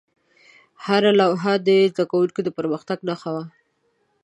هره 0.85 1.11
لوحه 1.19 1.53
د 1.67 1.67
زده 1.91 2.03
کوونکو 2.11 2.39
د 2.43 2.49
پرمختګ 2.57 2.97
نښه 3.09 3.29
وه. 3.35 3.43